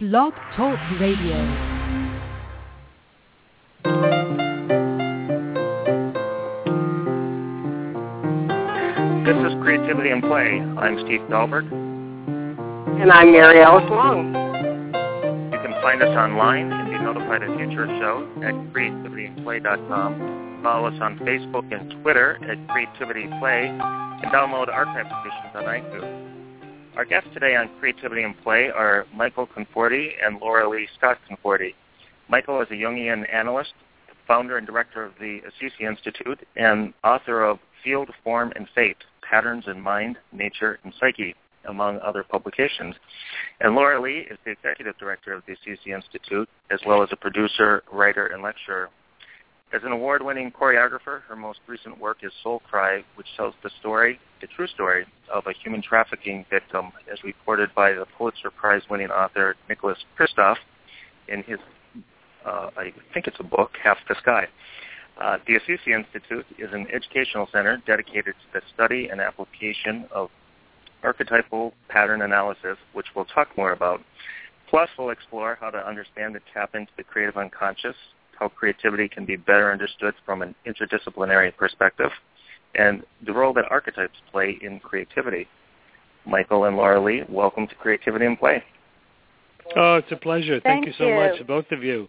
[0.00, 1.34] Blog Talk Radio.
[9.26, 10.62] This is Creativity and Play.
[10.78, 11.66] I'm Steve Dahlberg.
[13.02, 14.28] And I'm Mary Alice Long.
[15.52, 20.60] You can find us online and be notified of future shows at creativityandplay.com.
[20.62, 26.27] Follow us on Facebook and Twitter at Creativity Play, and download archive editions on iTunes.
[26.98, 31.74] Our guests today on Creativity and Play are Michael Conforti and Loralee Scott Conforti.
[32.28, 33.72] Michael is a Jungian analyst,
[34.26, 39.66] founder and director of the Assisi Institute, and author of Field, Form, and Fate, Patterns
[39.68, 41.36] in Mind, Nature, and Psyche,
[41.68, 42.96] among other publications.
[43.60, 47.84] And Loralee is the executive director of the Assisi Institute, as well as a producer,
[47.92, 48.90] writer, and lecturer.
[49.70, 54.18] As an award-winning choreographer, her most recent work is Soul Cry, which tells the story,
[54.40, 59.56] the true story, of a human trafficking victim, as reported by the Pulitzer Prize-winning author
[59.68, 60.56] Nicholas Kristof
[61.28, 61.58] in his,
[62.46, 64.46] uh, I think it's a book, Half the Sky.
[65.20, 70.30] Uh, the Assisi Institute is an educational center dedicated to the study and application of
[71.02, 74.00] archetypal pattern analysis, which we'll talk more about.
[74.70, 77.96] Plus, we'll explore how to understand and tap into the creative unconscious,
[78.38, 82.10] how creativity can be better understood from an interdisciplinary perspective,
[82.74, 85.48] and the role that archetypes play in creativity.
[86.26, 88.62] Michael and Loralee, welcome to Creativity and Play.
[89.76, 90.60] Oh, it's a pleasure.
[90.60, 91.14] Thank Thank, you so you.
[91.14, 92.08] much, both of you.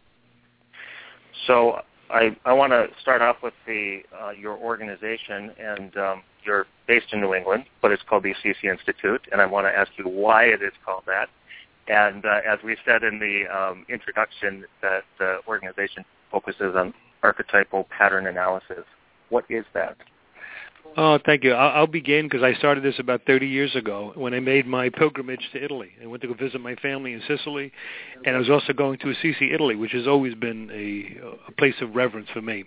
[1.48, 6.66] So I, I want to start off with the uh, your organization, and um, you're
[6.88, 9.92] based in New England, but it's called the Assisi Institute, and I want to ask
[9.98, 11.30] you why it is called that.
[11.88, 17.88] And uh, as we said in the um, introduction, that the organization focuses on archetypal
[17.96, 18.86] pattern analysis.
[19.30, 19.98] What is that?
[20.98, 21.54] Oh, thank you.
[21.54, 25.48] I'll, begin because I started this about 30 years ago when I made my pilgrimage
[25.54, 25.92] to Italy.
[26.02, 27.72] I went to go visit my family in Sicily,
[28.26, 31.76] and I was also going to Assisi, Italy, which has always been a, a place
[31.82, 32.66] of reverence for me.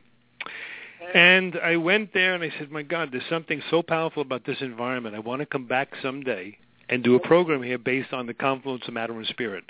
[1.14, 4.58] And I went there and I said, my God, there's something so powerful about this
[4.60, 5.16] environment.
[5.16, 6.56] I want to come back someday
[6.88, 9.64] and do a program here based on the confluence of matter and spirit.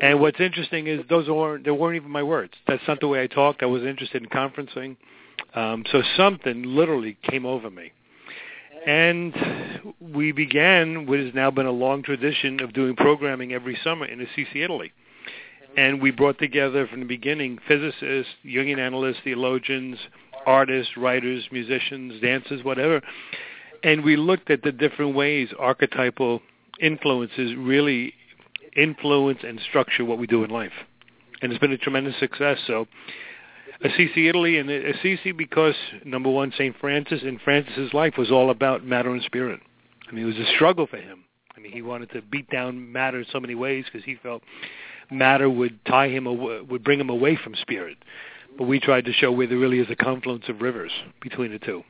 [0.00, 2.52] And what's interesting is those weren't they weren't even my words.
[2.66, 3.62] That's not the way I talked.
[3.62, 4.96] I was interested in conferencing.
[5.54, 7.92] Um, so something literally came over me.
[8.86, 9.34] And
[10.00, 14.20] we began what has now been a long tradition of doing programming every summer in
[14.20, 14.92] Assisi, Italy.
[15.76, 19.98] And we brought together from the beginning physicists, Jungian analysts, theologians,
[20.46, 23.02] artists, writers, musicians, dancers, whatever.
[23.84, 26.40] And we looked at the different ways archetypal
[26.80, 28.14] influences really
[28.76, 30.72] influence and structure what we do in life.
[31.40, 32.58] And it's been a tremendous success.
[32.66, 32.86] So
[33.82, 35.74] Assisi, Italy, and Assisi because,
[36.04, 36.74] number one, St.
[36.80, 39.60] Francis, and Francis's life was all about matter and spirit.
[40.08, 41.24] I mean, it was a struggle for him.
[41.56, 44.42] I mean, he wanted to beat down matter in so many ways because he felt
[45.10, 47.98] matter would tie him, aw- would bring him away from spirit.
[48.56, 50.90] But we tried to show where there really is a confluence of rivers
[51.20, 51.84] between the two.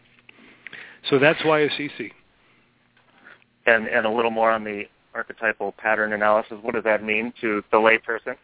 [1.08, 2.12] So that's why Assisi.
[3.66, 4.84] And, and a little more on the
[5.18, 6.56] archetypal pattern analysis.
[6.62, 8.36] What does that mean to the layperson?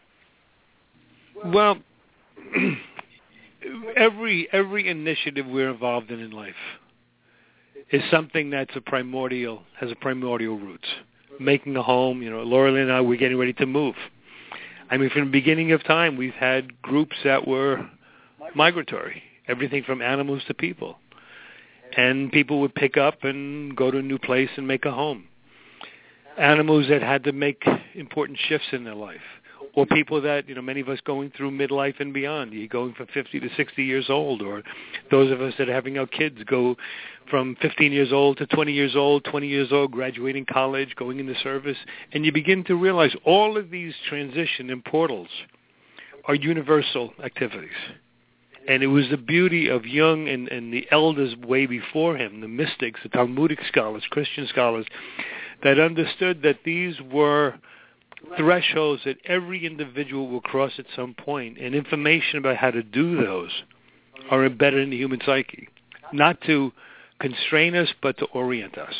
[1.45, 1.77] Well,
[3.95, 6.53] every every initiative we're involved in in life
[7.91, 10.87] is something that's a primordial has a primordial roots.
[11.39, 13.95] Making a home, you know, Laura and I we're getting ready to move.
[14.89, 17.89] I mean, from the beginning of time, we've had groups that were
[18.53, 20.97] migratory, everything from animals to people,
[21.97, 25.25] and people would pick up and go to a new place and make a home.
[26.37, 27.63] Animals that had to make
[27.93, 29.21] important shifts in their life
[29.75, 32.53] or people that you know many of us going through midlife and beyond.
[32.53, 34.63] You're going from 50 to 60 years old or
[35.11, 36.75] those of us that are having our kids go
[37.29, 41.35] from 15 years old to 20 years old 20 years old graduating college going into
[41.41, 41.77] service
[42.11, 45.29] and you begin to realize all of these transition and portals
[46.27, 47.69] are universal activities.
[48.67, 52.47] And it was the beauty of Jung and, and the elders way before him, the
[52.47, 54.87] mystics, the Talmudic scholars, Christian scholars,
[55.63, 57.55] that understood that these were
[58.37, 63.23] thresholds that every individual will cross at some point, and information about how to do
[63.23, 63.51] those
[64.31, 65.67] are embedded in the human psyche,
[66.11, 66.71] not to
[67.19, 68.93] constrain us, but to orient us.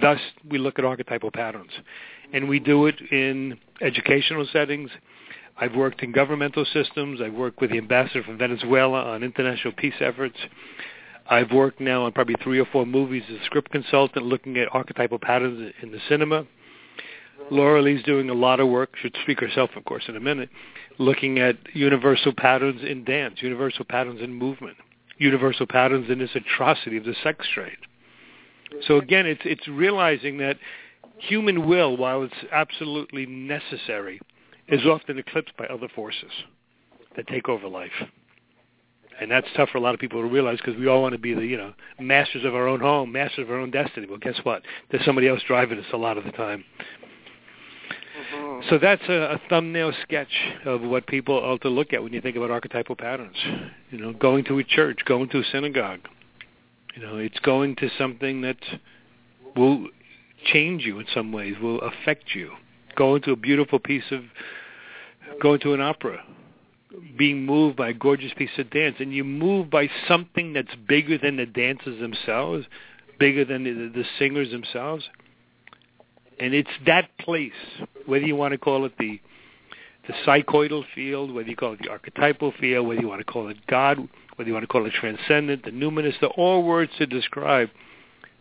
[0.00, 1.70] Thus, we look at archetypal patterns,
[2.32, 4.90] and we do it in educational settings.
[5.56, 7.20] I've worked in governmental systems.
[7.20, 10.36] I've worked with the ambassador from Venezuela on international peace efforts.
[11.28, 14.68] I've worked now on probably three or four movies as a script consultant looking at
[14.72, 16.46] archetypal patterns in the cinema.
[17.50, 20.48] Loralee's doing a lot of work, should speak herself, of course, in a minute,
[20.98, 24.76] looking at universal patterns in dance, universal patterns in movement,
[25.18, 27.76] universal patterns in this atrocity of the sex trade.
[28.86, 30.58] So again, it's it's realizing that
[31.18, 34.20] human will, while it's absolutely necessary,
[34.66, 36.30] is often eclipsed by other forces
[37.16, 37.92] that take over life.
[39.20, 41.18] And that's tough for a lot of people to realize because we all want to
[41.18, 44.06] be the, you know, masters of our own home, masters of our own destiny.
[44.06, 44.62] Well, guess what?
[44.90, 46.64] There's somebody else driving us a lot of the time.
[48.32, 48.68] Mm-hmm.
[48.68, 50.32] So that's a, a thumbnail sketch
[50.64, 53.36] of what people ought to look at when you think about archetypal patterns.
[53.90, 56.00] You know, going to a church, going to a synagogue.
[56.94, 58.58] You know, it's going to something that
[59.56, 59.88] will
[60.44, 62.52] change you in some ways, will affect you.
[62.96, 64.22] Going to a beautiful piece of,
[65.40, 66.22] going to an opera,
[67.16, 71.18] being moved by a gorgeous piece of dance, and you move by something that's bigger
[71.18, 72.66] than the dancers themselves,
[73.18, 75.04] bigger than the, the singers themselves.
[76.40, 77.52] And it's that place,
[78.06, 79.20] whether you want to call it the
[80.06, 83.48] the psychoidal field, whether you call it the archetypal field, whether you want to call
[83.48, 83.98] it God,
[84.36, 87.68] whether you want to call it transcendent, the numinous, they're all words to describe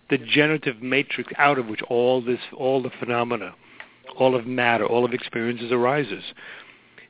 [0.10, 3.54] the generative matrix out of which all this, all the phenomena,
[4.18, 6.24] all of matter, all of experiences arises.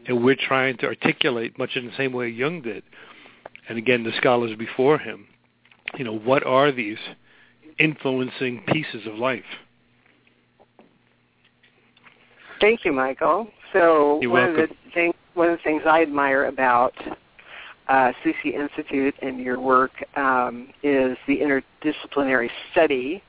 [0.07, 2.83] And we're trying to articulate, much in the same way Jung did,
[3.67, 5.27] and again the scholars before him,
[5.97, 6.97] you know, what are these
[7.79, 9.43] influencing pieces of life?
[12.59, 13.47] Thank you, Michael.
[13.73, 14.63] So You're one welcome.
[14.63, 16.93] of the things one of the things I admire about
[17.87, 23.21] uh, Assisi Institute and your work um, is the interdisciplinary study,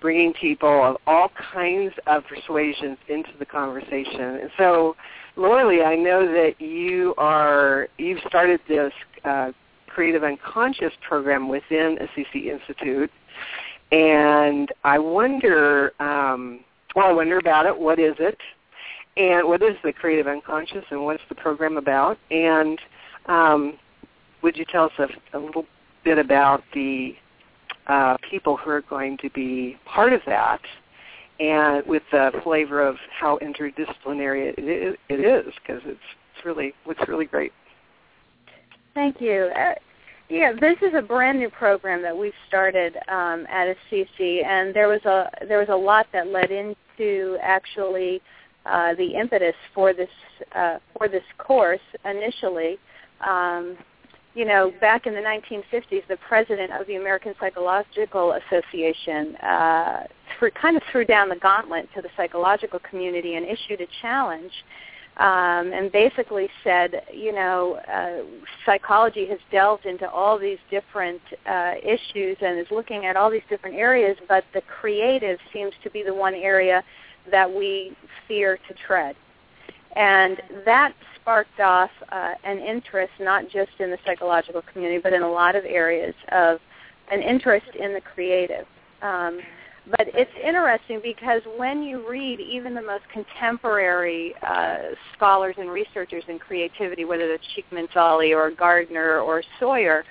[0.00, 4.20] bringing people of all kinds of persuasions into the conversation.
[4.20, 4.94] And so,
[5.38, 8.92] Loralee, I know that you are you've started this
[9.24, 9.52] uh,
[9.86, 13.10] creative unconscious program within a Assisi Institute,
[13.92, 15.92] and I wonder.
[16.00, 16.60] Um,
[16.96, 17.78] well, I wonder about it.
[17.78, 18.38] What is it?
[19.18, 22.78] and what is the creative unconscious and what's the program about and
[23.26, 23.78] um,
[24.42, 25.66] would you tell us a, a, little
[26.04, 27.14] bit about the
[27.88, 30.60] uh, people who are going to be part of that
[31.40, 36.00] and with the flavor of how interdisciplinary it it is because it's
[36.36, 37.52] it's really it's really great
[38.98, 39.48] Thank you.
[39.56, 39.74] Uh,
[40.28, 44.88] yeah, this is a brand new program that we've started um, at Assisi, and there
[44.88, 48.20] was a there was a lot that led into actually
[48.66, 50.08] uh, the impetus for this
[50.56, 52.76] uh, for this course initially.
[53.24, 53.78] Um,
[54.34, 60.04] you know, back in the 1950s, the president of the American Psychological Association uh,
[60.38, 64.52] threw, kind of threw down the gauntlet to the psychological community and issued a challenge
[65.18, 68.22] um, and basically said, you know, uh,
[68.64, 73.42] psychology has delved into all these different uh, issues and is looking at all these
[73.50, 76.84] different areas, but the creative seems to be the one area
[77.32, 77.96] that we
[78.28, 79.16] fear to tread.
[79.96, 80.94] And that
[81.28, 85.54] sparked off uh, an interest not just in the psychological community, but in a lot
[85.54, 86.58] of areas of
[87.12, 88.64] an interest in the creative.
[89.02, 89.40] Um,
[89.90, 96.24] but it's interesting because when you read even the most contemporary uh, scholars and researchers
[96.28, 100.04] in creativity, whether it's Csikszentmihalyi or Gardner or Sawyer,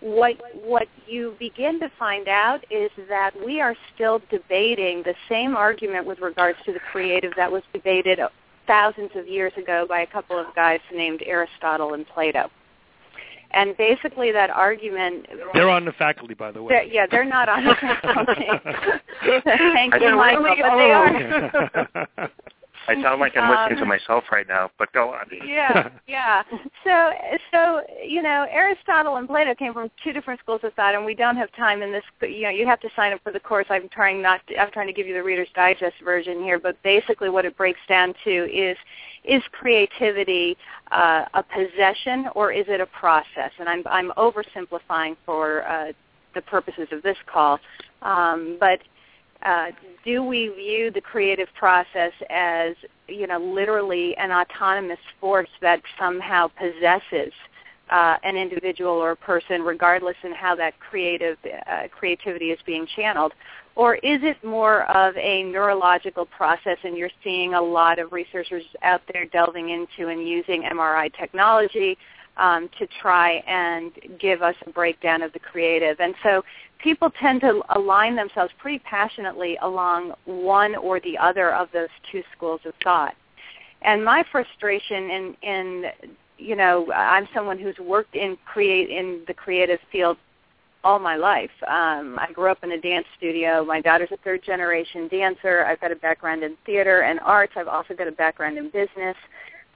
[0.00, 5.56] what what you begin to find out is that we are still debating the same
[5.56, 8.18] argument with regards to the creative that was debated
[8.66, 12.50] thousands of years ago by a couple of guys named Aristotle and Plato.
[13.52, 15.28] And basically, that argument.
[15.52, 16.74] They're on the faculty, by the way.
[16.74, 18.46] They're, yeah, they're not on the faculty.
[19.44, 22.30] Thank I you, don't Michael, really- but they oh, are.
[22.86, 25.26] I sound like I'm listening to myself right now, but go on.
[25.46, 26.42] yeah, yeah.
[26.84, 27.12] So,
[27.50, 31.14] so you know, Aristotle and Plato came from two different schools of thought, and we
[31.14, 32.04] don't have time in this.
[32.22, 33.66] You know, you have to sign up for the course.
[33.70, 34.46] I'm trying not.
[34.48, 37.56] To, I'm trying to give you the Reader's Digest version here, but basically, what it
[37.56, 38.76] breaks down to is:
[39.24, 40.56] is creativity
[40.90, 43.50] uh, a possession or is it a process?
[43.58, 45.92] And I'm I'm oversimplifying for uh,
[46.34, 47.58] the purposes of this call,
[48.02, 48.80] um, but
[49.44, 49.66] uh,
[50.04, 52.74] do we view the creative process as
[53.08, 57.32] you know literally an autonomous force that somehow possesses
[57.90, 61.36] uh, an individual or a person, regardless in how that creative
[61.66, 63.32] uh, creativity is being channeled,
[63.76, 66.78] or is it more of a neurological process?
[66.84, 71.98] And you're seeing a lot of researchers out there delving into and using MRI technology
[72.36, 76.00] um, to try and give us a breakdown of the creative.
[76.00, 76.42] And so
[76.82, 82.22] people tend to align themselves pretty passionately along one or the other of those two
[82.36, 83.14] schools of thought.
[83.82, 85.84] And my frustration in, in
[86.38, 90.16] you know, I'm someone who's worked in create in the creative field
[90.82, 91.50] all my life.
[91.66, 93.64] Um, I grew up in a dance studio.
[93.64, 95.64] My daughter's a third generation dancer.
[95.64, 97.54] I've got a background in theater and arts.
[97.56, 99.16] I've also got a background in business.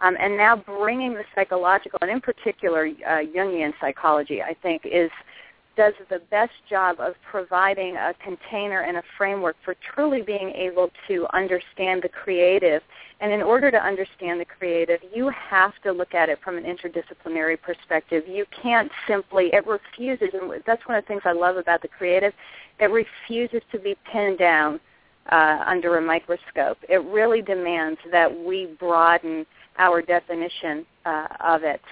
[0.01, 5.11] Um, and now bringing the psychological, and in particular uh, Jungian psychology, I think is
[5.79, 10.91] does the best job of providing a container and a framework for truly being able
[11.07, 12.83] to understand the creative.
[13.21, 16.65] And in order to understand the creative, you have to look at it from an
[16.65, 18.25] interdisciplinary perspective.
[18.27, 21.89] You can't simply, it refuses, and that's one of the things I love about the
[21.89, 22.33] creative,
[22.81, 24.81] it refuses to be pinned down
[25.29, 26.79] uh, under a microscope.
[26.89, 29.47] It really demands that we broaden
[29.79, 31.83] our definition uh, of it.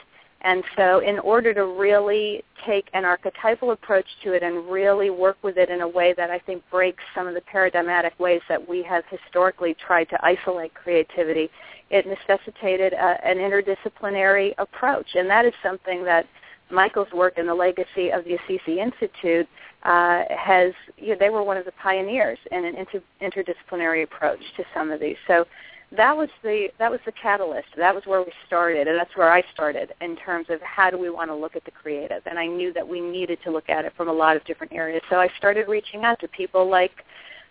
[0.42, 5.38] And so in order to really take an archetypal approach to it and really work
[5.42, 8.68] with it in a way that I think breaks some of the paradigmatic ways that
[8.68, 11.50] we have historically tried to isolate creativity,
[11.90, 15.14] it necessitated a, an interdisciplinary approach.
[15.14, 16.26] And that is something that
[16.70, 19.46] Michael's work and the legacy of the Assisi Institute
[19.84, 24.40] uh, has, you know, they were one of the pioneers in an inter- interdisciplinary approach
[24.56, 25.16] to some of these.
[25.26, 25.46] So
[25.92, 27.68] that was the that was the catalyst.
[27.76, 30.98] That was where we started, and that's where I started in terms of how do
[30.98, 32.22] we want to look at the creative.
[32.26, 34.72] And I knew that we needed to look at it from a lot of different
[34.72, 35.02] areas.
[35.08, 37.04] So I started reaching out to people like,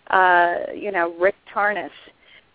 [0.08, 1.90] uh, you know, Rick Tarnas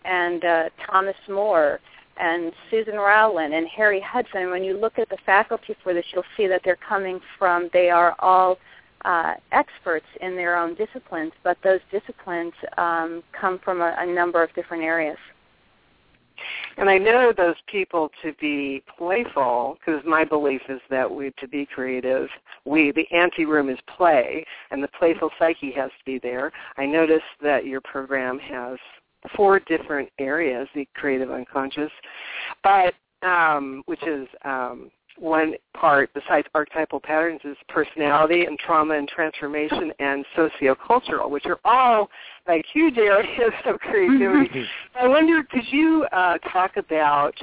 [0.05, 1.79] and uh, Thomas Moore
[2.17, 4.49] and Susan Rowland and Harry Hudson.
[4.49, 7.69] When you look at the faculty for this, you'll see that they're coming from.
[7.73, 8.57] They are all
[9.05, 14.43] uh, experts in their own disciplines, but those disciplines um, come from a, a number
[14.43, 15.17] of different areas.
[16.77, 21.47] And I know those people to be playful because my belief is that we to
[21.47, 22.29] be creative,
[22.65, 26.51] we the ante room is play, and the playful psyche has to be there.
[26.77, 28.77] I noticed that your program has
[29.35, 31.91] four different areas: the creative unconscious,
[32.63, 39.07] but um, which is um, one part besides archetypal patterns is personality and trauma and
[39.07, 42.09] transformation and sociocultural, which are all
[42.47, 44.49] like huge areas of creativity.
[44.49, 44.97] Mm-hmm.
[44.97, 47.35] I wonder, could you uh, talk about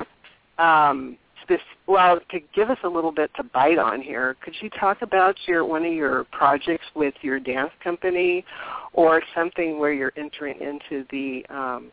[0.59, 1.17] um,
[1.49, 1.61] this?
[1.87, 5.37] Well, to give us a little bit to bite on here, could you talk about
[5.47, 8.45] your one of your projects with your dance company,
[8.93, 11.91] or something where you're entering into the um,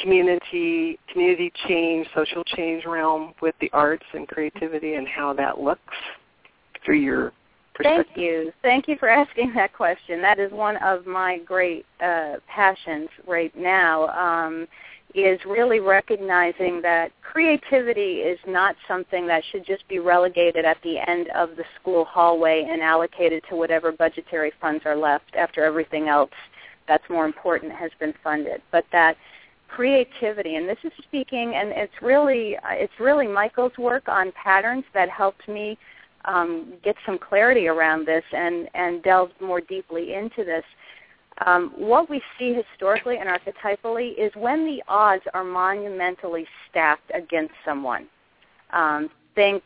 [0.00, 5.82] community community change, social change realm with the arts and creativity and how that looks
[6.84, 7.32] through your
[7.82, 8.52] Thank you.
[8.60, 10.20] Thank you for asking that question.
[10.20, 14.08] That is one of my great uh, passions right now.
[14.08, 14.68] Um,
[15.14, 20.98] is really recognizing that creativity is not something that should just be relegated at the
[20.98, 26.08] end of the school hallway and allocated to whatever budgetary funds are left after everything
[26.08, 26.30] else
[26.88, 29.16] that's more important has been funded, but that
[29.68, 35.08] creativity and this is speaking and it's really it's really Michael's work on patterns that
[35.08, 35.78] helped me
[36.26, 40.64] um, get some clarity around this and and delve more deeply into this.
[41.46, 47.54] Um, what we see historically and archetypally is when the odds are monumentally stacked against
[47.64, 48.06] someone.
[48.70, 49.62] Um, think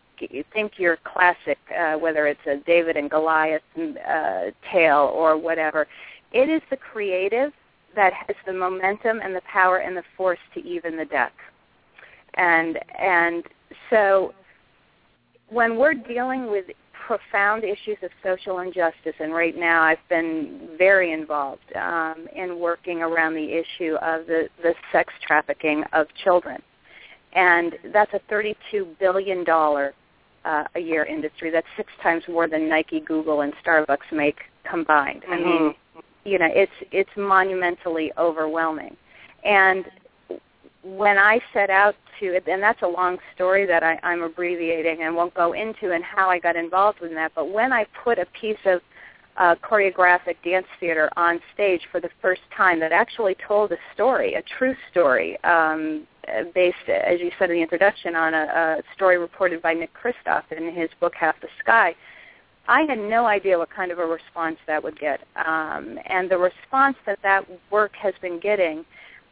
[0.52, 5.86] think your classic, uh, whether it's a David and Goliath uh, tale or whatever.
[6.32, 7.52] It is the creative
[7.94, 11.32] that has the momentum and the power and the force to even the deck.
[12.34, 13.44] And and
[13.90, 14.32] so
[15.48, 16.66] when we're dealing with
[17.06, 23.02] profound issues of social injustice, and right now I've been very involved um, in working
[23.02, 26.60] around the issue of the, the sex trafficking of children.
[27.32, 31.50] And that's a $32 billion uh, a year industry.
[31.50, 35.22] That's six times more than Nike, Google, and Starbucks make combined.
[35.22, 35.32] Mm-hmm.
[35.32, 38.96] I mean, mm-hmm you know it's it's monumentally overwhelming
[39.44, 39.84] and
[40.86, 45.16] when I set out to, and that's a long story that I, I'm abbreviating and
[45.16, 48.26] won't go into and how I got involved in that, but when I put a
[48.40, 48.80] piece of
[49.36, 54.34] uh, choreographic dance theater on stage for the first time that actually told a story,
[54.34, 56.06] a true story, um,
[56.54, 60.42] based, as you said in the introduction, on a, a story reported by Nick Kristof
[60.56, 61.94] in his book Half the Sky,
[62.68, 65.20] I had no idea what kind of a response that would get.
[65.36, 68.84] Um, and the response that that work has been getting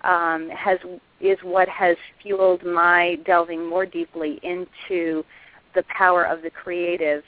[0.05, 0.79] um, has
[1.21, 5.25] is what has fueled my delving more deeply into
[5.75, 7.23] the power of the creative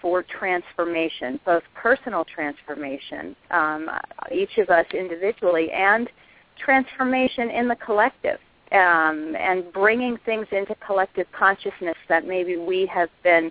[0.00, 3.90] for transformation, both personal transformation, um,
[4.32, 6.08] each of us individually, and
[6.58, 8.38] transformation in the collective,
[8.72, 13.50] um, and bringing things into collective consciousness that maybe we have been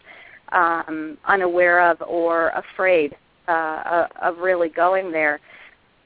[0.51, 3.15] um, unaware of or afraid
[3.47, 5.39] uh, of really going there.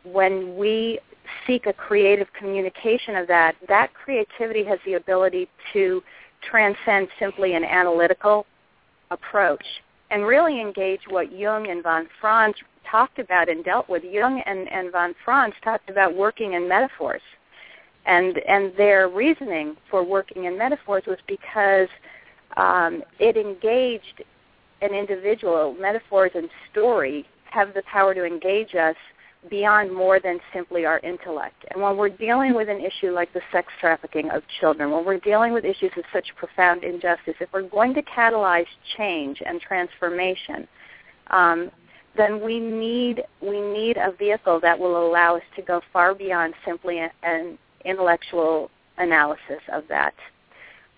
[0.04, 1.00] When we
[1.46, 6.02] seek a creative communication of that, that creativity has the ability to
[6.50, 8.46] transcend simply an analytical
[9.12, 9.64] approach
[10.12, 12.56] and really engage what Jung and von Franz
[12.90, 14.04] talked about and dealt with.
[14.04, 17.22] Jung and, and von Franz talked about working in metaphors.
[18.06, 21.88] And, and their reasoning for working in metaphors was because
[22.58, 24.24] um, it engaged
[24.82, 28.96] an individual, metaphors and story have the power to engage us
[29.50, 31.66] beyond more than simply our intellect.
[31.72, 35.20] And when we're dealing with an issue like the sex trafficking of children, when we're
[35.20, 38.66] dealing with issues of such profound injustice, if we're going to catalyze
[38.98, 40.68] change and transformation,
[41.28, 41.72] um,
[42.16, 46.54] then we need we need a vehicle that will allow us to go far beyond
[46.66, 50.14] simply an intellectual analysis of that.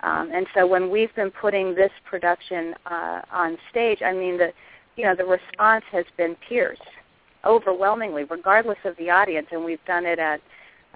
[0.01, 4.51] Um, and so when we've been putting this production uh, on stage, I mean the
[4.97, 6.79] you know the response has been tears
[7.45, 9.47] overwhelmingly, regardless of the audience.
[9.51, 10.41] And we've done it at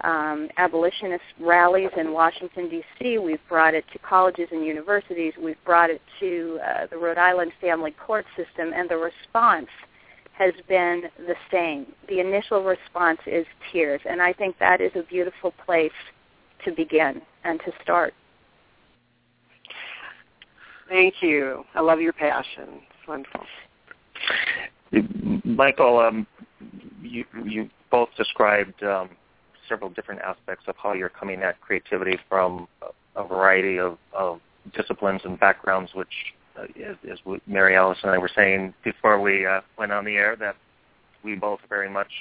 [0.02, 3.18] um, abolitionist rallies in Washington, D.C.
[3.18, 5.34] We've brought it to colleges and universities.
[5.42, 9.68] We've brought it to uh, the Rhode Island family court system, and the response
[10.34, 11.86] has been the same.
[12.08, 15.92] The initial response is tears, and I think that is a beautiful place
[16.64, 18.14] to begin and to start.
[20.88, 21.66] Thank you.
[21.76, 22.82] I love your passion.
[22.90, 23.46] It's wonderful.
[25.44, 26.26] Michael, um,
[27.10, 29.10] you you both described um,
[29.68, 32.68] several different aspects of how you're coming at creativity from
[33.16, 34.40] a variety of, of
[34.74, 36.08] disciplines and backgrounds, which,
[36.58, 40.16] uh, as, as Mary Alice and I were saying before we uh, went on the
[40.16, 40.56] air, that
[41.24, 42.12] we both very much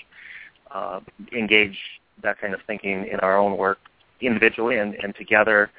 [0.70, 1.00] uh,
[1.32, 1.76] engage
[2.22, 3.78] that kind of thinking in our own work
[4.20, 5.70] individually and, and together.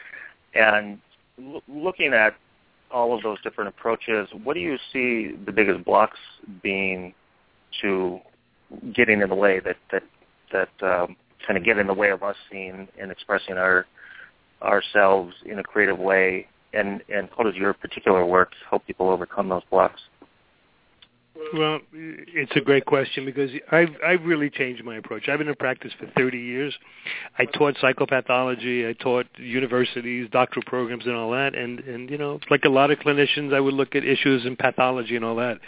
[0.53, 0.99] And
[1.37, 2.35] l- looking at
[2.91, 6.17] all of those different approaches, what do you see the biggest blocks
[6.63, 7.13] being
[7.81, 8.19] to
[8.93, 10.03] getting in the way that that
[10.51, 13.85] that um, kind of get in the way of us seeing and expressing our
[14.61, 16.47] ourselves in a creative way?
[16.73, 20.01] And and how does your particular work help people overcome those blocks?
[21.53, 25.29] Well, it's a great question because I've I've really changed my approach.
[25.29, 26.75] I've been in practice for 30 years.
[27.37, 28.87] I taught psychopathology.
[28.87, 31.55] I taught universities, doctoral programs, and all that.
[31.55, 34.57] And and you know, like a lot of clinicians, I would look at issues in
[34.57, 35.59] pathology and all that.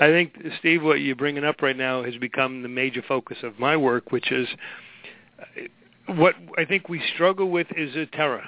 [0.00, 3.58] I think, Steve, what you're bringing up right now has become the major focus of
[3.58, 4.48] my work, which is
[6.06, 8.44] what I think we struggle with is a terror.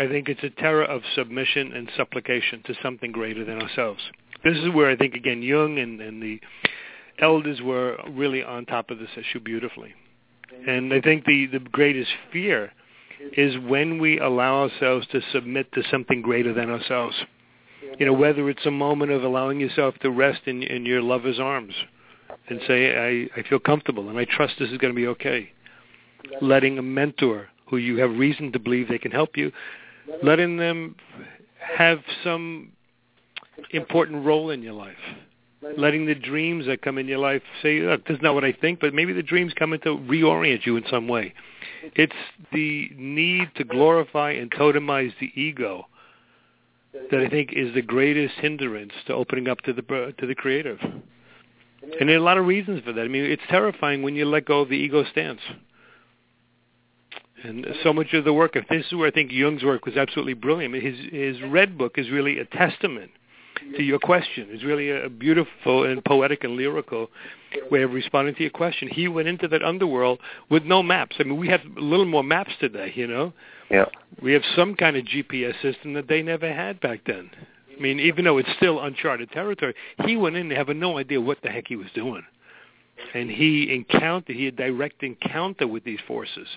[0.00, 4.00] I think it's a terror of submission and supplication to something greater than ourselves.
[4.44, 6.40] This is where I think, again, Jung and, and the
[7.18, 9.94] elders were really on top of this issue beautifully.
[10.66, 12.72] And I think the, the greatest fear
[13.36, 17.16] is when we allow ourselves to submit to something greater than ourselves
[17.98, 21.38] you know, whether it's a moment of allowing yourself to rest in, in your lover's
[21.38, 21.74] arms
[22.48, 25.50] and say, I, I feel comfortable and I trust this is going to be okay.
[26.40, 29.52] Letting a mentor who you have reason to believe they can help you,
[30.22, 30.96] letting them
[31.76, 32.72] have some
[33.70, 34.96] important role in your life.
[35.76, 38.52] Letting the dreams that come in your life say, look, this is not what I
[38.52, 41.34] think, but maybe the dreams come in to reorient you in some way.
[41.94, 42.12] It's
[42.52, 45.86] the need to glorify and totemize the ego
[47.10, 49.82] that I think is the greatest hindrance to opening up to the
[50.18, 50.78] to the creative.
[52.00, 53.00] And there are a lot of reasons for that.
[53.00, 55.40] I mean, it's terrifying when you let go of the ego stance.
[57.44, 59.96] And so much of the work of this is where I think Jung's work was
[59.96, 60.74] absolutely brilliant.
[60.74, 63.12] His his Red Book is really a testament
[63.76, 64.48] to your question.
[64.50, 67.08] It's really a beautiful and poetic and lyrical
[67.70, 68.88] way of responding to your question.
[68.88, 71.16] He went into that underworld with no maps.
[71.18, 73.32] I mean, we have a little more maps today, you know.
[73.70, 73.86] Yeah.
[74.22, 77.30] We have some kind of GPS system that they never had back then.
[77.76, 81.38] I mean, even though it's still uncharted territory, he went in having no idea what
[81.42, 82.22] the heck he was doing.
[83.14, 86.48] And he encountered, he had direct encounter with these forces.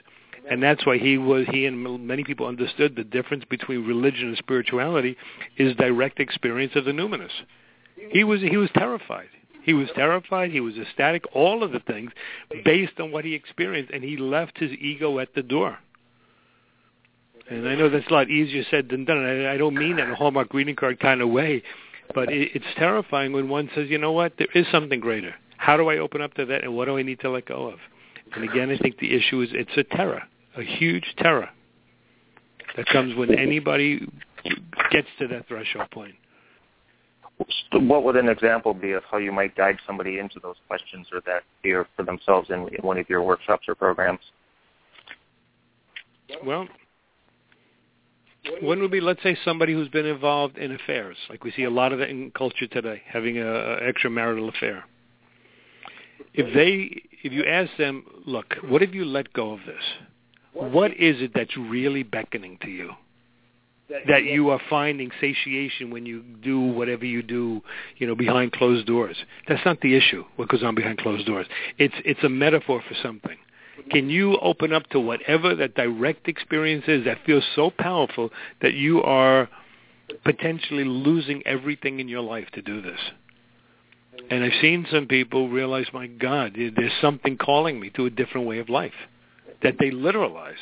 [0.49, 4.37] And that's why he was, he and many people understood the difference between religion and
[4.37, 5.17] spirituality
[5.57, 7.31] is direct experience of the numinous.
[8.11, 9.29] He was, he was terrified.
[9.63, 10.51] He was terrified.
[10.51, 11.23] He was ecstatic.
[11.33, 12.11] All of the things
[12.63, 15.77] based on what he experienced, and he left his ego at the door.
[17.49, 19.17] And I know that's a lot easier said than done.
[19.17, 21.63] I, I don't mean that in a Hallmark greeting card kind of way,
[22.13, 25.35] but it, it's terrifying when one says, you know what, there is something greater.
[25.57, 27.67] How do I open up to that, and what do I need to let go
[27.67, 27.79] of?
[28.35, 30.21] And again, I think the issue is it's a terror,
[30.55, 31.49] a huge terror
[32.75, 34.07] that comes when anybody
[34.91, 36.15] gets to that threshold point.
[37.71, 41.21] What would an example be of how you might guide somebody into those questions or
[41.25, 44.19] that fear for themselves in, one of your workshops or programs?
[46.45, 46.67] Well,
[48.61, 51.69] one would be, let's say, somebody who's been involved in affairs, like we see a
[51.69, 54.85] lot of that in culture today, having a, a extramarital affair.
[56.33, 59.83] If they, if you ask them, look, what have you let go of this?
[60.53, 62.91] What is it that's really beckoning to you?
[64.07, 67.61] That you are finding satiation when you do whatever you do,
[67.97, 69.17] you know, behind closed doors.
[69.47, 70.25] That's not the issue.
[70.35, 71.47] What goes on behind closed doors?
[71.79, 73.37] It's it's a metaphor for something.
[73.89, 78.29] Can you open up to whatever that direct experience is that feels so powerful
[78.61, 79.49] that you are
[80.23, 82.99] potentially losing everything in your life to do this.
[84.29, 88.47] And I've seen some people realize, my God, there's something calling me to a different
[88.47, 88.93] way of life
[89.63, 90.55] that they literalized.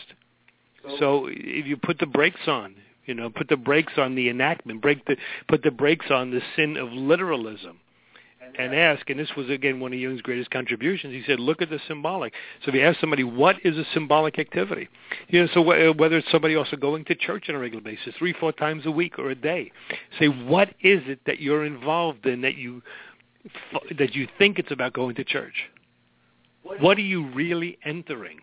[0.99, 4.81] So if you put the brakes on, you know, put the brakes on the enactment,
[4.81, 5.17] break the,
[5.47, 7.79] put the brakes on the sin of literalism,
[8.57, 11.13] and ask, and this was again one of Jung's greatest contributions.
[11.13, 12.33] He said, look at the symbolic.
[12.63, 14.87] So if you ask somebody, what is a symbolic activity?
[15.27, 17.83] You know, so wh- uh, whether it's somebody also going to church on a regular
[17.83, 19.71] basis, three, four times a week or a day,
[20.19, 22.81] say, what is it that you're involved in that you
[23.97, 25.69] that you think it's about going to church?
[26.79, 28.39] What are you really entering?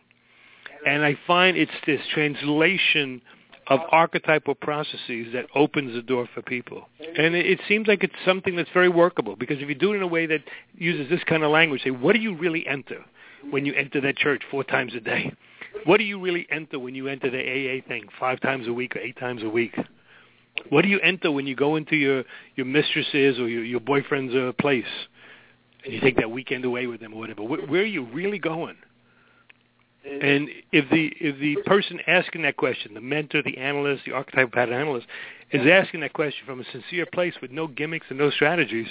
[0.87, 3.23] And I find it's this translation
[3.69, 6.89] of archetypal processes that opens the door for people.
[7.17, 10.03] And it, seems like it's something that's very workable because if you do it in
[10.03, 10.43] a way that
[10.75, 13.05] uses this kind of language, say, what do you really enter
[13.51, 15.33] when you enter that church four times a day?
[15.85, 18.97] What do you really enter when you enter the AA thing five times a week
[18.97, 19.75] or eight times a week?
[20.71, 22.25] What do you enter when you go into your,
[22.57, 24.85] your mistress's or your, your boyfriend's uh, place
[25.85, 27.43] and you take that weekend away with them or whatever?
[27.43, 28.77] Where, where are you really going?
[30.05, 34.51] And if the if the person asking that question, the mentor, the analyst, the archetypal
[34.51, 35.07] pattern analyst,
[35.51, 38.89] is asking that question from a sincere place with no gimmicks and no strategies,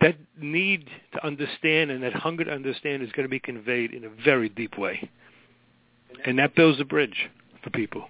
[0.00, 4.04] that need to understand and that hunger to understand is going to be conveyed in
[4.04, 5.08] a very deep way,
[6.24, 7.30] and that builds a bridge
[7.62, 8.08] for people.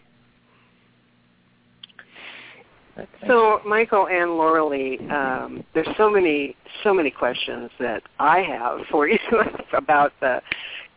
[3.27, 9.09] So, Michael and Loralee, um, there's so many so many questions that I have for
[9.09, 9.19] you
[9.73, 10.41] about the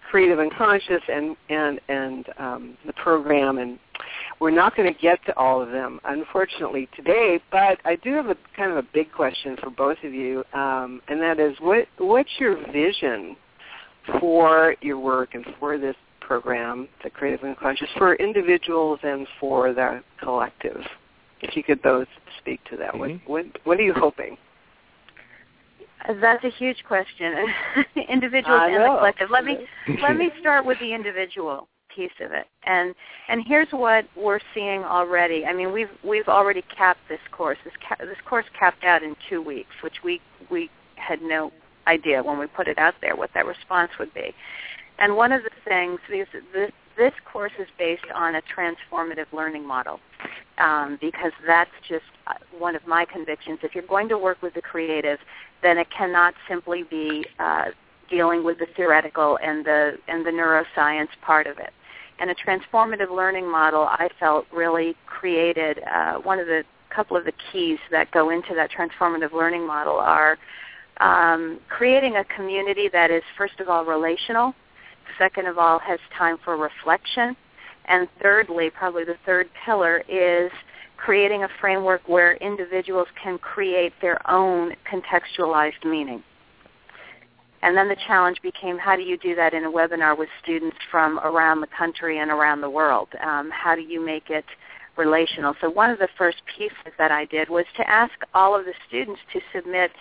[0.09, 3.79] creative unconscious and and and um, the program and
[4.39, 8.27] we're not going to get to all of them unfortunately today but i do have
[8.27, 11.87] a kind of a big question for both of you um, and that is what
[11.97, 13.35] what's your vision
[14.19, 20.01] for your work and for this program the creative unconscious for individuals and for the
[20.21, 20.81] collective
[21.41, 22.07] if you could both
[22.39, 23.31] speak to that mm-hmm.
[23.31, 24.37] what, what what are you hoping
[26.21, 27.33] that's a huge question.
[28.09, 29.29] Individuals and the collective.
[29.29, 29.57] Let me
[30.01, 32.45] let me start with the individual piece of it.
[32.65, 32.93] And
[33.29, 35.45] and here's what we're seeing already.
[35.45, 37.57] I mean, we've we've already capped this course.
[37.63, 41.51] This ca- this course capped out in 2 weeks, which we we had no
[41.87, 44.33] idea when we put it out there what that response would be.
[44.99, 49.67] And one of the things this this this course is based on a transformative learning
[49.67, 49.99] model
[50.57, 53.59] um, because that's just uh, one of my convictions.
[53.63, 55.19] If you're going to work with the creative,
[55.61, 57.65] then it cannot simply be uh,
[58.09, 61.71] dealing with the theoretical and the and the neuroscience part of it.
[62.19, 67.25] And a transformative learning model, I felt, really created uh, one of the couple of
[67.25, 70.37] the keys that go into that transformative learning model are
[70.99, 74.55] um, creating a community that is first of all relational,
[75.17, 77.35] second of all has time for reflection,
[77.87, 80.51] and thirdly, probably the third pillar is
[80.97, 86.23] creating a framework where individuals can create their own contextualized meaning.
[87.61, 90.77] And then the challenge became how do you do that in a webinar with students
[90.91, 93.09] from around the country and around the world?
[93.23, 94.45] Um, how do you make it
[94.95, 95.55] relational?
[95.61, 98.73] So one of the first pieces that I did was to ask all of the
[98.87, 99.91] students to submit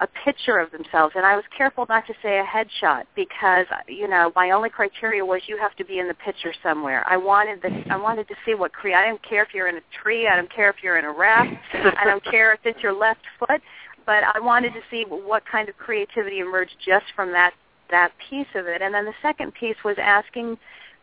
[0.00, 4.08] a picture of themselves and I was careful not to say a headshot because you
[4.08, 7.04] know my only criteria was you have to be in the picture somewhere.
[7.06, 9.76] I wanted the I wanted to see what cre I don't care if you're in
[9.76, 12.82] a tree, I don't care if you're in a raft, I don't care if it's
[12.82, 13.60] your left foot,
[14.06, 17.52] but I wanted to see what kind of creativity emerged just from that
[17.90, 18.80] that piece of it.
[18.82, 20.56] And then the second piece was asking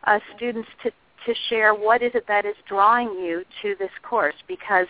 [0.04, 0.90] uh, students to
[1.26, 4.86] to share what is it that is drawing you to this course because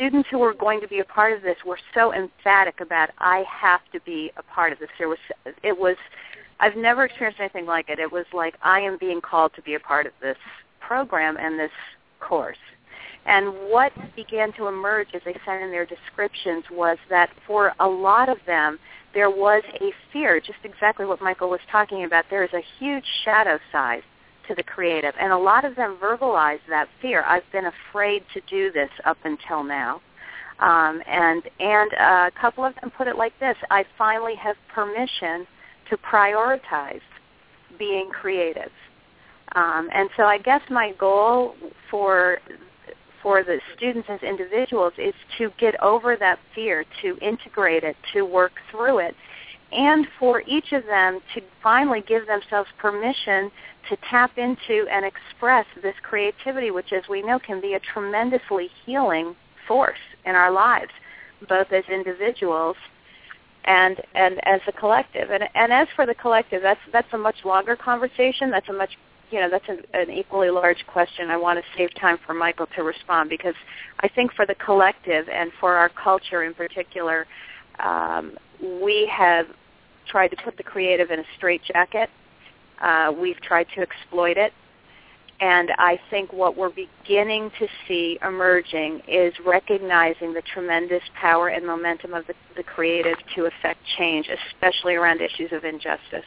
[0.00, 3.44] students who were going to be a part of this were so emphatic about I
[3.46, 4.88] have to be a part of this.
[4.98, 5.18] There was
[5.62, 5.96] it was
[6.58, 7.98] I've never experienced anything like it.
[7.98, 10.38] It was like I am being called to be a part of this
[10.80, 11.70] program and this
[12.18, 12.56] course.
[13.26, 17.86] And what began to emerge as they sent in their descriptions was that for a
[17.86, 18.78] lot of them,
[19.12, 22.24] there was a fear, just exactly what Michael was talking about.
[22.30, 24.02] There is a huge shadow side
[24.50, 25.14] to the creative.
[25.18, 27.22] And a lot of them verbalize that fear.
[27.22, 30.02] I've been afraid to do this up until now.
[30.58, 35.46] Um, and and a couple of them put it like this: I finally have permission
[35.88, 37.00] to prioritize
[37.78, 38.70] being creative.
[39.54, 41.54] Um, and so I guess my goal
[41.90, 42.38] for
[43.22, 48.22] for the students as individuals is to get over that fear, to integrate it, to
[48.22, 49.14] work through it,
[49.72, 53.50] and for each of them to finally give themselves permission
[53.88, 58.68] to tap into and express this creativity, which as we know can be a tremendously
[58.84, 59.34] healing
[59.68, 60.90] force in our lives,
[61.48, 62.76] both as individuals
[63.64, 65.30] and and as a collective.
[65.30, 68.50] And and as for the collective, that's that's a much longer conversation.
[68.50, 68.90] That's a much
[69.30, 71.30] you know that's an, an equally large question.
[71.30, 73.54] I want to save time for Michael to respond because
[74.00, 77.26] I think for the collective and for our culture in particular,
[77.78, 79.46] um, we have
[80.06, 82.10] tried to put the creative in a straitjacket.
[82.80, 84.52] Uh, we've tried to exploit it.
[85.40, 91.66] And I think what we're beginning to see emerging is recognizing the tremendous power and
[91.66, 96.26] momentum of the, the creative to affect change, especially around issues of injustice.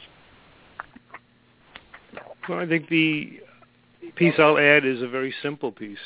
[2.48, 3.40] Well, I think the
[4.16, 5.96] piece I'll add is a very simple piece,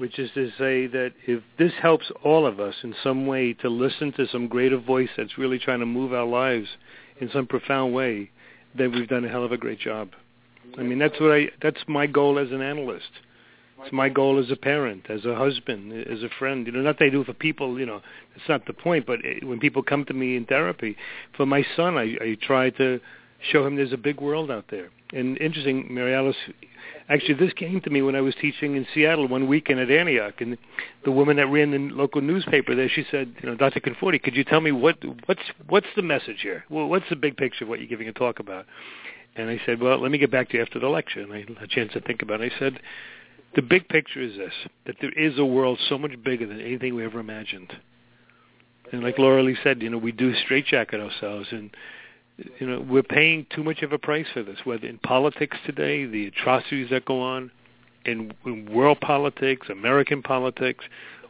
[0.00, 3.68] which is to say that if this helps all of us in some way to
[3.68, 6.68] listen to some greater voice that's really trying to move our lives
[7.20, 8.30] in some profound way,
[8.74, 10.08] then we've done a hell of a great job.
[10.78, 11.50] I mean, that's what I.
[11.60, 13.10] That's my goal as an analyst.
[13.82, 16.66] It's my goal as a parent, as a husband, as a friend.
[16.66, 17.78] You know, not that I do for people.
[17.78, 18.00] You know,
[18.34, 19.04] that's not the point.
[19.04, 20.96] But when people come to me in therapy,
[21.36, 23.00] for my son, I, I try to
[23.52, 24.88] show him there's a big world out there.
[25.12, 26.36] And interesting, Mary Alice,
[27.08, 30.40] actually this came to me when I was teaching in Seattle one weekend at Antioch,
[30.40, 30.56] and
[31.04, 33.80] the woman that ran the local newspaper there, she said, you know, Dr.
[33.80, 34.96] Conforti, could you tell me what
[35.26, 36.64] what's what's the message here?
[36.70, 38.66] Well, what's the big picture of what you're giving a talk about?
[39.36, 41.20] And I said, well, let me get back to you after the lecture.
[41.20, 42.52] And I had a chance to think about it.
[42.52, 42.80] I said,
[43.54, 44.52] the big picture is this,
[44.86, 47.72] that there is a world so much bigger than anything we ever imagined.
[48.92, 51.70] And like Loralee said, you know, we do straitjacket ourselves and
[52.58, 56.06] you know, we're paying too much of a price for this, whether in politics today,
[56.06, 57.50] the atrocities that go on,
[58.04, 60.84] in, in world politics, American politics,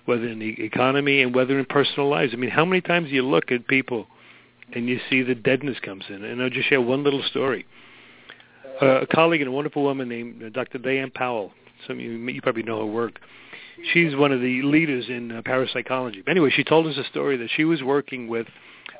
[0.04, 2.32] whether in the economy and whether in personal lives.
[2.32, 4.06] I mean, how many times do you look at people
[4.72, 6.24] and you see the deadness comes in?
[6.24, 7.66] And I'll just share one little story
[8.80, 10.78] uh, a colleague and a wonderful woman named uh, Dr.
[10.78, 11.52] Diane Powell.
[11.86, 13.20] Some of you, you probably know her work.
[13.92, 16.22] She's one of the leaders in uh, parapsychology.
[16.22, 18.46] But anyway, she told us a story that she was working with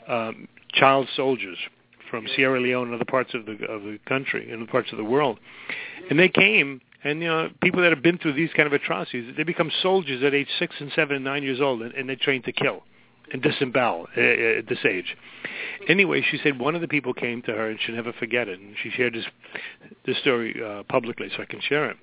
[0.08, 1.58] um, child soldiers
[2.10, 4.98] from Sierra Leone and other parts of the of the country and other parts of
[4.98, 5.38] the world,
[6.08, 6.80] and they came.
[7.02, 10.22] And you know, people that have been through these kind of atrocities, they become soldiers
[10.22, 12.82] at age six and seven and nine years old, and, and they're trained to kill
[13.32, 15.16] and disembowel uh, uh, at this age.
[15.88, 18.58] Anyway, she said one of the people came to her, and she'll never forget it.
[18.58, 19.24] And she shared this
[20.04, 21.96] this story uh, publicly, so I can share it.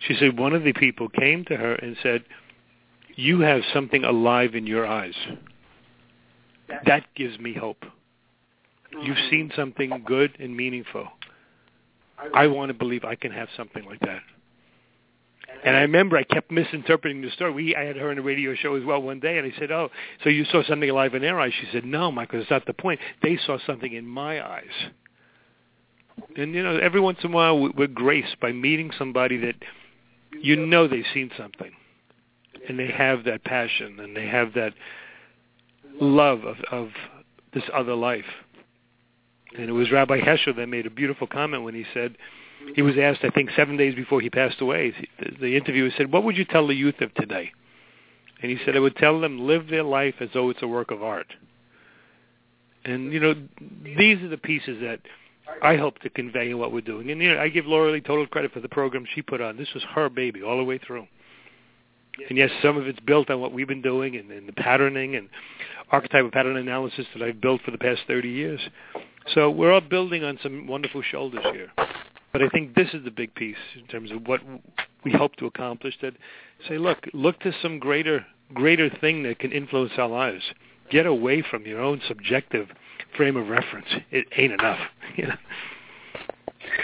[0.00, 2.24] She said one of the people came to her and said,
[3.16, 5.14] "You have something alive in your eyes.
[6.84, 7.84] That gives me hope.
[8.92, 9.30] You've mm-hmm.
[9.30, 11.08] seen something good and meaningful.
[12.34, 14.22] I want to believe I can have something like that."
[15.64, 17.52] And I remember I kept misinterpreting the story.
[17.52, 19.70] We, I had her on a radio show as well one day, and I said,
[19.72, 19.90] "Oh,
[20.22, 22.74] so you saw something alive in their eyes?" She said, "No, Michael, that's not the
[22.74, 23.00] point.
[23.22, 24.90] They saw something in my eyes."
[26.36, 29.56] And you know, every once in a while, we're graced by meeting somebody that
[30.40, 31.72] you know they've seen something,
[32.68, 34.74] and they have that passion and they have that
[36.00, 36.90] love of, of
[37.52, 38.24] this other life.
[39.56, 42.16] And it was Rabbi Heschel that made a beautiful comment when he said
[42.74, 44.92] he was asked, I think, seven days before he passed away.
[45.18, 47.52] The, the interviewer said, "What would you tell the youth of today?"
[48.42, 50.90] And he said, "I would tell them live their life as though it's a work
[50.90, 51.32] of art."
[52.84, 53.34] And you know,
[53.84, 55.00] these are the pieces that
[55.62, 57.10] I hope to convey in what we're doing.
[57.10, 59.56] And you know, I give Loralee total credit for the program she put on.
[59.56, 61.06] This was her baby all the way through.
[62.28, 65.14] And yes, some of it's built on what we've been doing and, and the patterning
[65.14, 65.28] and
[65.90, 68.60] archetypal pattern analysis that I've built for the past 30 years.
[69.34, 71.70] So we're all building on some wonderful shoulders here.
[72.32, 74.40] But I think this is the big piece in terms of what
[75.04, 75.94] we hope to accomplish.
[76.02, 76.14] That
[76.68, 80.42] say, look, look to some greater greater thing that can influence our lives.
[80.90, 82.68] Get away from your own subjective
[83.16, 83.86] frame of reference.
[84.10, 84.78] It ain't enough.
[85.16, 85.34] You know,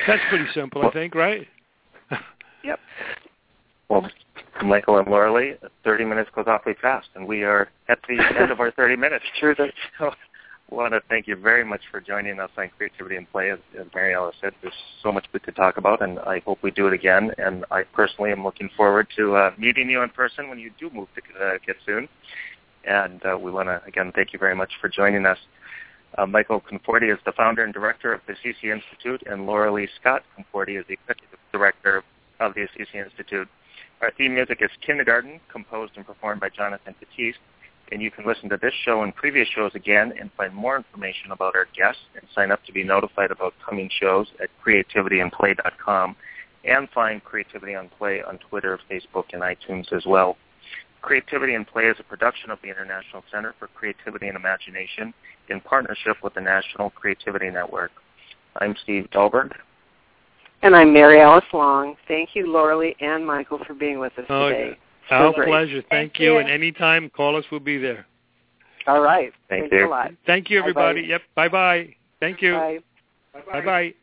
[0.08, 1.46] that's pretty simple, I think, right?
[2.64, 2.80] yep.
[3.88, 4.10] Well,
[4.64, 8.58] Michael and Loralee, 30 minutes goes awfully fast, and we are at the end of
[8.58, 9.24] our 30 minutes.
[9.38, 9.54] Sure
[9.98, 10.10] So
[10.70, 13.50] want to thank you very much for joining us on Creativity in Play.
[13.50, 13.58] As,
[13.94, 16.86] Mary Alice said, there's so much we could talk about, and I hope we do
[16.86, 17.30] it again.
[17.38, 20.90] And I personally am looking forward to uh, meeting you in person when you do
[20.90, 22.08] move to uh, get soon.
[22.86, 25.38] And uh, we want to, again, thank you very much for joining us.
[26.16, 30.22] Uh, Michael Conforti is the founder and director of the Assisi Institute, and Loralee Scott
[30.38, 32.04] Conforti is the executive director
[32.40, 33.48] of the Assisi Institute.
[34.00, 37.38] Our theme music is Kindergarten, composed and performed by Jonathan Batiste
[37.92, 41.30] and you can listen to this show and previous shows again and find more information
[41.32, 46.16] about our guests and sign up to be notified about coming shows at creativityandplay.com
[46.64, 50.36] and find Creativity on Play on Twitter, Facebook, and iTunes as well.
[51.02, 55.12] Creativity and Play is a production of the International Center for Creativity and Imagination
[55.50, 57.90] in partnership with the National Creativity Network.
[58.56, 59.52] I'm Steve Dahlberg.
[60.62, 61.96] And I'm Mary Alice Long.
[62.08, 64.78] Thank you, Loralee and Michael, for being with us oh, today.
[65.10, 65.82] Our pleasure.
[65.82, 66.34] Thank, Thank you.
[66.34, 66.38] you.
[66.38, 67.44] And anytime, call us.
[67.50, 68.06] We'll be there.
[68.86, 69.32] All right.
[69.48, 69.86] Thank Thanks you.
[69.86, 70.10] a lot.
[70.26, 71.02] Thank you, everybody.
[71.02, 71.08] Bye-bye.
[71.08, 71.22] Yep.
[71.34, 71.94] Bye-bye.
[72.20, 72.52] Thank you.
[72.54, 72.78] Bye.
[73.52, 73.94] Bye-bye.